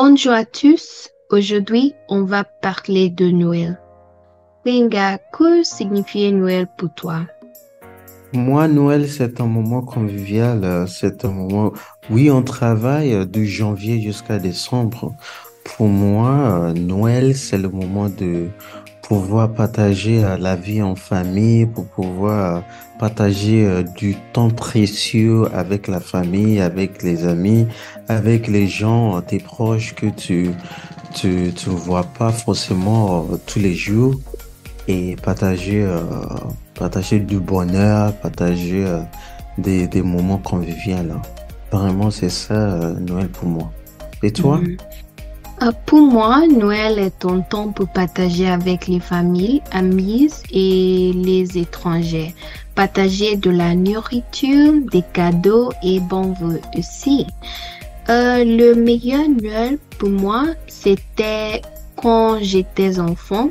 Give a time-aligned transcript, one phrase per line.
[0.00, 1.08] Bonjour à tous.
[1.28, 3.80] Aujourd'hui, on va parler de Noël.
[4.64, 7.22] Winga, que signifie Noël pour toi?
[8.32, 10.86] Moi, Noël, c'est un moment convivial.
[10.86, 11.72] C'est un moment,
[12.10, 15.16] oui, on travaille de janvier jusqu'à décembre.
[15.64, 18.50] Pour moi, Noël, c'est le moment de
[19.08, 22.60] pouvoir partager euh, la vie en famille, pour pouvoir euh,
[22.98, 27.66] partager euh, du temps précieux avec la famille, avec les amis,
[28.08, 30.50] avec les gens, tes proches que tu,
[31.14, 34.14] tu, vois pas forcément tous les jours
[34.88, 35.86] et partager,
[36.74, 38.84] partager du bonheur, partager
[39.56, 40.96] des, des moments conviviaux.
[41.70, 43.72] Vraiment, c'est ça, Noël pour moi.
[44.22, 44.60] Et toi?
[45.60, 51.58] Euh, Pour moi, Noël est un temps pour partager avec les familles, amis et les
[51.58, 52.34] étrangers.
[52.76, 57.26] Partager de la nourriture, des cadeaux et bon vœux aussi.
[58.08, 61.60] Euh, le meilleur Noël pour moi, c'était
[61.96, 63.50] quand j'étais enfant.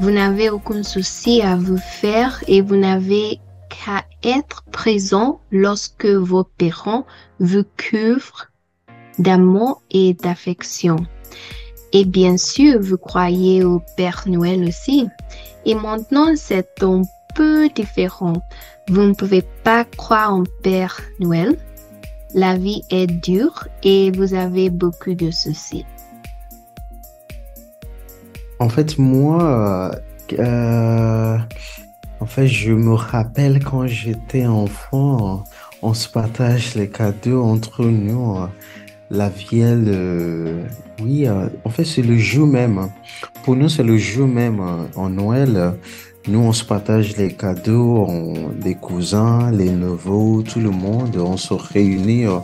[0.00, 6.44] Vous n'avez aucun souci à vous faire et vous n'avez qu'à être présent lorsque vos
[6.44, 7.06] parents
[7.38, 8.48] vous couvrent
[9.18, 10.96] d'amour et d'affection.
[11.92, 15.08] Et bien sûr, vous croyez au Père Noël aussi.
[15.64, 17.02] Et maintenant, c'est un
[17.34, 18.34] peu différent.
[18.88, 21.56] Vous ne pouvez pas croire en Père Noël.
[22.34, 25.86] La vie est dure et vous avez beaucoup de soucis.
[28.58, 31.38] En fait, moi, euh, euh,
[32.20, 35.44] en fait, je me rappelle quand j'étais enfant,
[35.80, 38.36] on se partage les cadeaux entre nous.
[39.10, 40.64] La vielle, euh,
[41.02, 42.88] oui, euh, en fait, c'est le jour même.
[43.42, 44.60] Pour nous, c'est le jour même.
[44.60, 45.72] euh, En Noël,
[46.26, 51.16] nous, on se partage les cadeaux, on, les cousins, les neveux, tout le monde.
[51.16, 52.38] On se réunit euh,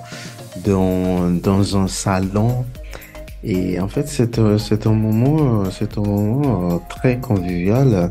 [0.64, 2.64] dans, dans un salon.
[3.42, 8.10] Et en fait, c'est un, moment, c'est un moment très convivial.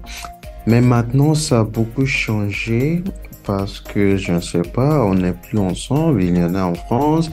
[0.67, 3.03] Mais maintenant, ça a beaucoup changé
[3.43, 6.23] parce que, je ne sais pas, on n'est plus ensemble.
[6.23, 7.31] Il y en a en France,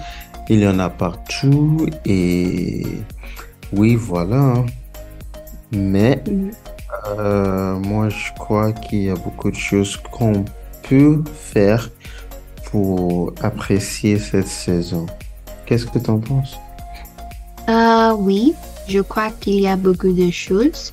[0.50, 1.86] il y en a partout.
[2.04, 2.84] Et
[3.72, 4.64] oui, voilà.
[5.70, 6.22] Mais
[7.06, 10.44] euh, moi, je crois qu'il y a beaucoup de choses qu'on
[10.82, 11.88] peut faire
[12.64, 15.06] pour apprécier cette saison.
[15.66, 16.58] Qu'est-ce que tu en penses?
[17.68, 18.54] Ah oui,
[18.88, 20.92] je crois qu'il y a beaucoup de choses.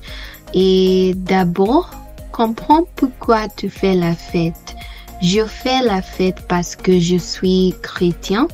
[0.54, 1.90] Et d'abord,
[2.30, 4.76] comprends pourquoi tu fais la fête.
[5.20, 8.46] Je fais la fête parce que je suis chrétien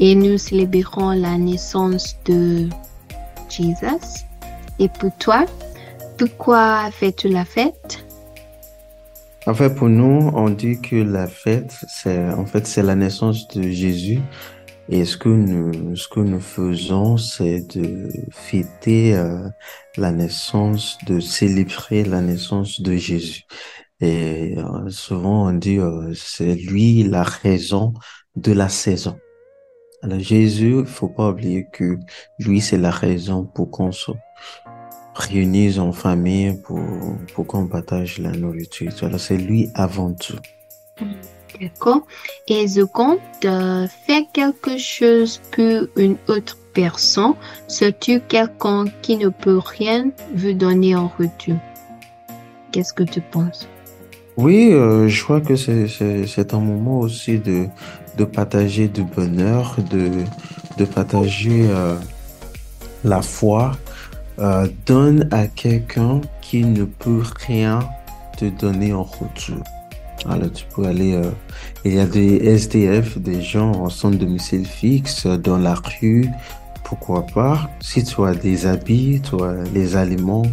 [0.00, 2.68] et nous célébrons la naissance de
[3.50, 4.24] Jésus.
[4.78, 5.44] Et pour toi,
[6.18, 8.04] pourquoi fais-tu la fête?
[9.46, 13.46] En fait, pour nous, on dit que la fête, c'est, en fait, c'est la naissance
[13.48, 14.20] de Jésus.
[14.88, 19.48] Et ce que nous, ce que nous faisons, c'est de fêter euh,
[19.96, 23.44] la naissance, de célébrer la naissance de Jésus.
[24.00, 27.94] Et euh, souvent, on dit, euh, c'est lui la raison
[28.36, 29.16] de la saison.
[30.02, 31.98] Alors, Jésus, il faut pas oublier que
[32.38, 34.12] lui, c'est la raison pour qu'on se
[35.14, 36.80] réunisse en famille, pour,
[37.34, 38.92] pour qu'on partage la nourriture.
[39.02, 40.38] Alors, c'est lui avant tout.
[41.60, 42.06] D'accord.
[42.48, 47.34] Et je compte euh, faire quelque chose pour une autre personne,
[47.68, 51.56] surtout quelqu'un qui ne peut rien vous donner en retour.
[52.72, 53.68] Qu'est-ce que tu penses?
[54.36, 57.66] Oui, euh, je crois que c'est un moment aussi de,
[58.16, 60.10] de partager du bonheur, de,
[60.76, 61.96] de partager euh,
[63.04, 63.72] la foi.
[64.40, 67.80] Euh, donne à quelqu'un qui ne peut rien
[68.38, 69.62] te donner en retour.
[70.26, 71.30] Alors tu peux aller, euh,
[71.84, 75.74] il y a des SDF, des gens en centre de domicile fixe, euh, dans la
[75.74, 76.26] rue,
[76.84, 77.68] pourquoi pas.
[77.80, 80.46] Si tu as des habits, tu as les aliments,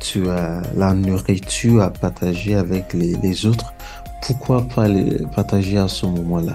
[0.00, 3.74] tu as la nourriture à partager avec les, les autres,
[4.22, 6.54] pourquoi pas les partager à ce moment-là?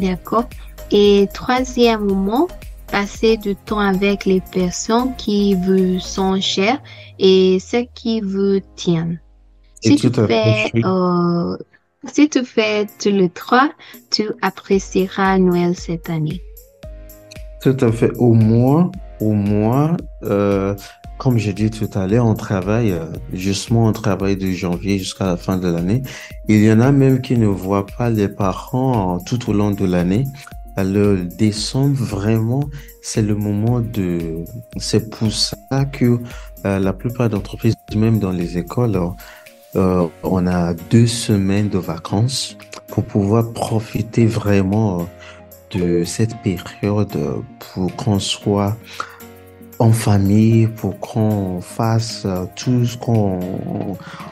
[0.00, 0.48] D'accord.
[0.90, 2.48] Et troisième moment,
[2.90, 6.80] passer du temps avec les personnes qui vous sont chères
[7.18, 9.20] et ceux qui vous tiennent.
[9.82, 11.56] Et Si tu tout à fait, fais, euh,
[12.04, 13.70] si tu fais tous les trois,
[14.10, 16.42] tu apprécieras Noël cette année.
[17.62, 18.10] Tout à fait.
[18.16, 20.74] Au moins, au moins, euh,
[21.20, 25.26] comme j'ai dit tout à l'heure, on travaille, euh, justement, on travaille de janvier jusqu'à
[25.26, 26.02] la fin de l'année.
[26.48, 29.70] Il y en a même qui ne voient pas les parents euh, tout au long
[29.70, 30.24] de l'année.
[30.76, 32.64] Alors, décembre, vraiment,
[33.02, 34.46] c'est le moment de,
[34.78, 36.20] c'est pour ça que
[36.64, 38.98] euh, la plupart d'entreprises, même dans les écoles,
[39.74, 42.56] on a deux semaines de vacances
[42.88, 45.06] pour pouvoir profiter vraiment
[45.70, 47.12] de cette période
[47.58, 48.76] pour qu'on soit
[49.80, 53.40] en famille, pour qu'on fasse tout ce qu'on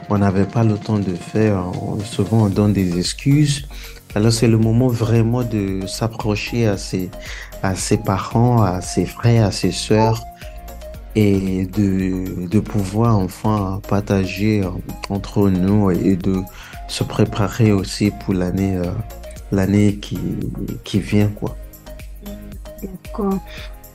[0.09, 1.65] on n'avait pas le temps de faire.
[2.05, 3.67] Souvent, on donne des excuses.
[4.15, 7.09] Alors, c'est le moment vraiment de s'approcher à ses,
[7.63, 10.23] à ses parents, à ses frères, à ses sœurs
[11.15, 14.63] et de, de pouvoir enfin partager
[15.09, 16.41] entre nous et de
[16.87, 18.91] se préparer aussi pour l'année euh,
[19.51, 20.19] l'année qui,
[20.83, 21.57] qui vient quoi.
[22.81, 23.39] D'accord.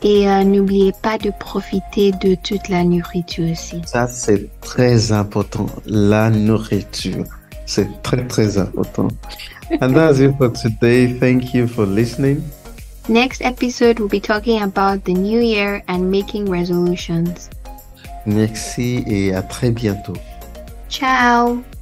[0.02, 3.80] Et euh, n'oubliez pas de profiter de toute la nourriture aussi.
[3.86, 5.66] Ça, c'est très important.
[5.86, 7.24] La nourriture.
[7.66, 9.08] C'est très, très important.
[9.80, 11.18] And that's it for today.
[11.18, 12.42] Thank you for listening.
[13.08, 17.50] Next episode, we'll be talking about the new year and making resolutions.
[18.26, 20.14] Merci et à très bientôt.
[20.88, 21.73] Ciao!